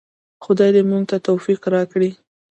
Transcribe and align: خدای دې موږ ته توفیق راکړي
خدای 0.45 0.69
دې 0.75 0.81
موږ 0.89 1.03
ته 1.09 1.17
توفیق 1.27 1.61
راکړي 1.75 2.09